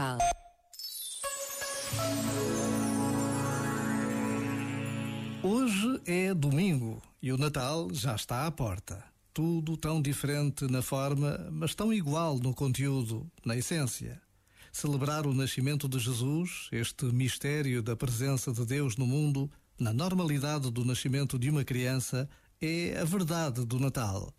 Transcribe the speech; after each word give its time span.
local. 0.00 0.18
Hoje 5.42 6.00
é 6.06 6.34
domingo 6.34 7.02
e 7.22 7.32
o 7.32 7.38
Natal 7.38 7.88
já 7.92 8.14
está 8.14 8.46
à 8.46 8.50
porta. 8.50 9.04
Tudo 9.32 9.76
tão 9.76 10.02
diferente 10.02 10.66
na 10.66 10.82
forma, 10.82 11.48
mas 11.52 11.74
tão 11.74 11.92
igual 11.92 12.38
no 12.38 12.54
conteúdo, 12.54 13.30
na 13.44 13.56
essência. 13.56 14.20
Celebrar 14.72 15.26
o 15.26 15.34
nascimento 15.34 15.88
de 15.88 15.98
Jesus, 15.98 16.68
este 16.72 17.04
mistério 17.06 17.82
da 17.82 17.96
presença 17.96 18.52
de 18.52 18.64
Deus 18.64 18.96
no 18.96 19.06
mundo, 19.06 19.50
na 19.78 19.92
normalidade 19.92 20.70
do 20.70 20.84
nascimento 20.84 21.38
de 21.38 21.50
uma 21.50 21.64
criança, 21.64 22.28
é 22.60 22.98
a 23.00 23.04
verdade 23.04 23.64
do 23.64 23.78
Natal. 23.78 24.32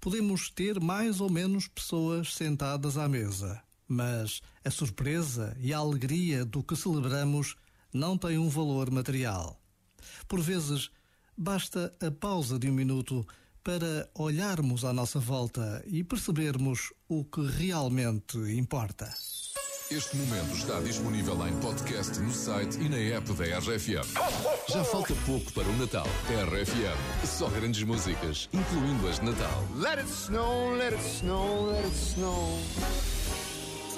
Podemos 0.00 0.50
ter 0.50 0.80
mais 0.80 1.20
ou 1.20 1.30
menos 1.30 1.66
pessoas 1.68 2.34
sentadas 2.34 2.96
à 2.96 3.08
mesa, 3.08 3.62
mas 3.88 4.40
a 4.64 4.70
surpresa 4.70 5.56
e 5.60 5.72
a 5.72 5.78
alegria 5.78 6.44
do 6.44 6.62
que 6.62 6.76
celebramos 6.76 7.56
não 7.92 8.18
têm 8.18 8.38
um 8.38 8.48
valor 8.48 8.90
material. 8.90 9.60
Por 10.28 10.40
vezes, 10.40 10.90
basta 11.36 11.92
a 12.00 12.10
pausa 12.10 12.58
de 12.58 12.68
um 12.68 12.72
minuto 12.74 13.26
para 13.62 14.08
olharmos 14.14 14.84
à 14.84 14.92
nossa 14.92 15.18
volta 15.18 15.82
e 15.86 16.04
percebermos 16.04 16.92
o 17.08 17.24
que 17.24 17.46
realmente 17.46 18.36
importa. 18.56 19.12
Este 19.90 20.16
momento 20.16 20.56
está 20.56 20.80
disponível 20.80 21.46
em 21.46 21.54
podcast 21.60 22.18
no 22.18 22.32
site 22.32 22.78
e 22.80 22.88
na 22.88 22.96
app 22.96 23.32
da 23.34 23.58
RFM. 23.58 24.04
Já 24.68 24.82
falta 24.82 25.14
pouco 25.26 25.52
para 25.52 25.68
o 25.68 25.76
Natal. 25.76 26.06
RFM, 26.26 27.26
só 27.26 27.48
grandes 27.48 27.82
músicas, 27.82 28.48
incluindo 28.52 29.06
as 29.08 29.20
de 29.20 29.26
Natal. 29.26 29.64
Let 29.76 29.98
it 29.98 30.10
snow, 30.10 30.74
let 30.74 30.94
it 30.94 31.04
snow, 31.04 31.70
let 31.70 31.84
it 31.84 31.94
snow. 31.94 33.13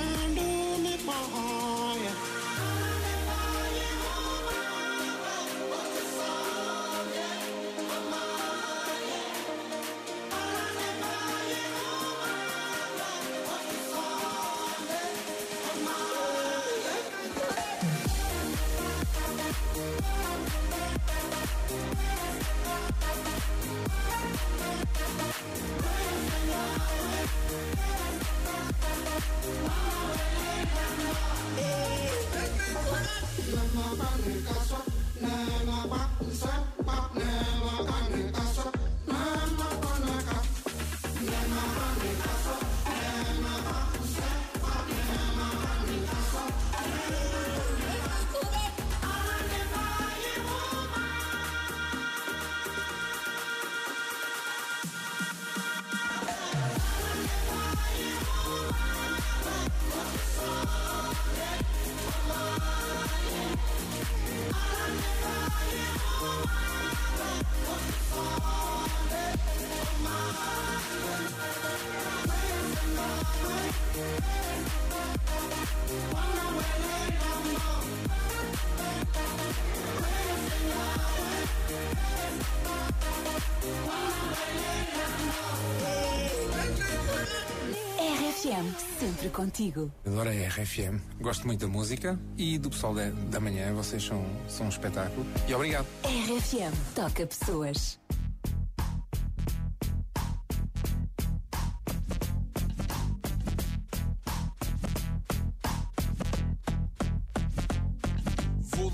RFM, 88.41 88.75
sempre 88.99 89.29
contigo. 89.29 89.93
Adoro 90.07 90.31
a 90.31 90.33
RFM, 90.33 90.99
gosto 91.21 91.47
muito 91.47 91.61
da 91.61 91.69
música 91.69 92.19
e 92.39 92.59
do 92.59 92.71
pessoal 92.71 92.95
da, 92.95 93.11
da 93.11 93.39
manhã, 93.39 93.75
vocês 93.75 94.03
são, 94.03 94.25
são 94.49 94.67
um 94.67 94.69
espetáculo. 94.71 95.27
E 95.47 95.55
obrigado. 95.55 95.87
RFM, 96.05 96.75
toca 96.95 97.27
pessoas. 97.27 98.00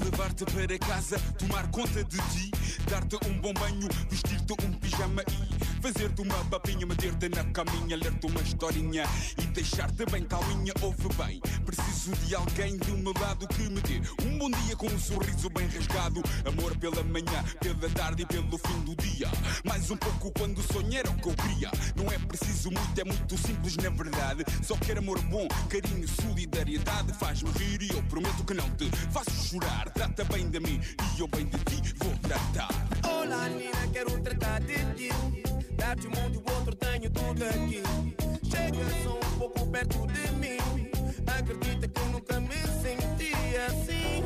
Levar-te 0.05 0.45
para 0.45 0.79
casa, 0.79 1.19
tomar 1.39 1.71
conta 1.71 2.05
de 2.05 2.17
ti, 2.17 2.51
dar-te 2.89 3.17
um 3.27 3.41
bom 3.41 3.53
banho, 3.55 3.89
vestir-te 4.09 4.53
um 4.53 4.73
pijama 4.73 5.23
e 5.23 5.83
fazer-te 5.83 6.23
uma 6.23 6.45
papinha, 6.47 6.87
meter-te 6.87 7.29
na 7.29 7.45
caminha, 7.45 7.97
ler-te 7.97 8.27
uma 8.27 8.41
historinha 8.41 9.05
e 9.39 9.47
deixar-te 9.47 10.05
bem 10.11 10.25
calminha. 10.25 10.73
Ouve 10.83 11.09
bem, 11.17 11.41
preciso 12.07 12.27
de 12.27 12.35
alguém 12.35 12.77
do 12.77 12.97
meu 12.99 13.13
lado 13.21 13.47
que 13.49 13.63
me 13.63 13.81
dê 13.81 14.01
um 14.25 14.39
bom 14.39 14.51
dia 14.51 14.77
com 14.77 14.87
um 14.87 14.99
sorriso 14.99 15.51
bem 15.51 15.67
rasgado. 15.67 16.23
Amor 16.45 16.77
pela 16.77 17.03
manhã, 17.03 17.45
pela 17.61 17.91
tarde 17.93 18.23
e 18.23 18.27
pelo 18.27 18.59
fim 18.59 18.81
do 18.83 18.95
dia. 18.97 19.29
Mais 19.65 19.91
um 19.91 19.97
pouco 19.97 20.31
quando 20.33 20.63
sonhar 20.73 21.01
era 21.01 21.11
o 21.11 21.17
que 21.17 21.29
eu 21.29 21.35
queria. 21.35 21.71
Não 21.97 22.11
é 22.11 22.19
preciso 22.19 22.71
muito, 22.71 23.01
é 23.01 23.05
muito 23.05 23.37
simples 23.37 23.77
na 23.77 23.91
verdade. 23.91 24.45
Só 24.63 24.77
quero 24.77 25.01
amor 25.01 25.21
bom, 25.23 25.49
carinho, 25.69 26.07
solidariedade. 26.09 27.13
Faz-me 27.15 27.51
rir 27.53 27.83
e 27.83 27.91
eu 27.91 28.03
prometo 28.05 28.45
que 28.45 28.55
não 28.55 28.71
te 28.71 28.89
faço 29.11 29.31
chorar. 29.31 29.91
Trata 29.91 30.25
bem 30.25 30.49
de 30.49 30.61
mim 30.61 30.81
e 31.17 31.21
eu 31.21 31.29
bem 31.29 31.47
de 31.47 31.59
ti 31.59 31.95
vou 31.99 32.17
tratar. 32.19 32.71
Olá, 33.05 33.49
Nina, 33.49 33.89
quero 33.93 34.21
tratar 34.21 34.61
de 34.61 34.77
ti. 34.95 35.11
Dar-te 35.77 36.07
um 36.07 36.11
mundo 36.11 36.35
e 36.35 36.39
o 36.39 36.55
outro, 36.55 36.75
tenho 36.77 37.11
tudo 37.11 37.45
aqui. 37.45 37.83
Chega 38.49 39.03
só 39.03 39.19
um 39.19 39.39
pouco 39.39 39.67
perto 39.67 40.07
de 40.07 40.33
mim. 40.33 40.66
Nunca 42.17 42.41
me 42.41 42.57
senti 42.83 43.35
assim. 43.69 44.25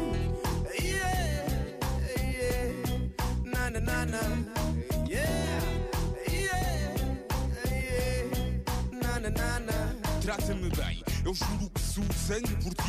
Yeah, 0.81 1.45
yeah. 2.23 2.71
Na, 3.45 3.69
na, 3.69 3.81
na, 3.81 4.07
na. 4.07 4.21
Yeah, 5.09 5.61
yeah, 6.29 6.95
yeah. 7.67 8.31
Na, 8.93 9.19
na, 9.19 9.31
na, 9.31 9.59
na. 9.59 9.95
Trata-me 10.23 10.69
bem, 10.71 11.03
eu 11.25 11.35
juro 11.35 11.69
que 11.71 11.81
sou 11.81 12.05
sangue 12.15 12.55
por 12.63 12.73
ti. 12.75 12.81